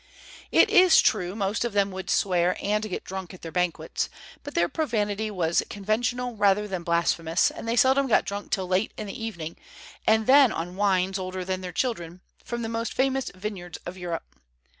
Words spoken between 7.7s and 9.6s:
seldom got drunk till late in the evening,